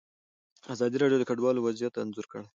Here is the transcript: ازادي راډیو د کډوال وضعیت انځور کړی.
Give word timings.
ازادي 0.73 0.97
راډیو 0.99 1.19
د 1.19 1.23
کډوال 1.29 1.57
وضعیت 1.59 1.93
انځور 2.01 2.25
کړی. 2.31 2.45